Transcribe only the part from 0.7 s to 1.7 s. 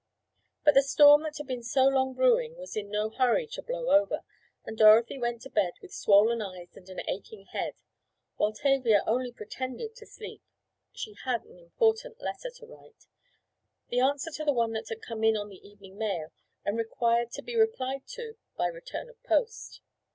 the storm that had been